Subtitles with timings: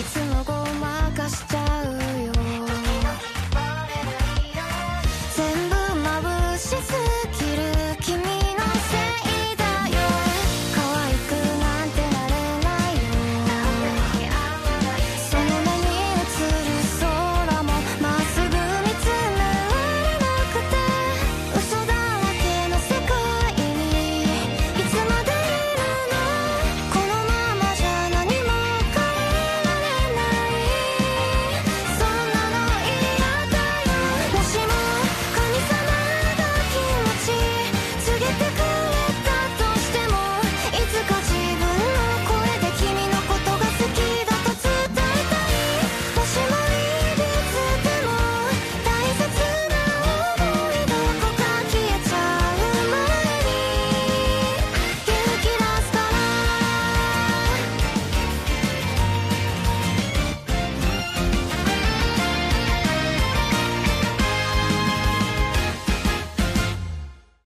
[0.00, 1.69] いつもごまかしちゃう